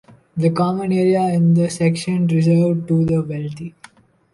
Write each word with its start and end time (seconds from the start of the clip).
The 0.35 0.49
common 0.49 0.91
area 0.93 1.21
and 1.21 1.55
the 1.55 1.69
section 1.69 2.25
reserved 2.25 2.87
to 2.87 3.05
the 3.05 3.21
wealthy. 3.21 3.75